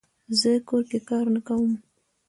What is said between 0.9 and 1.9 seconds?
کار نه کووم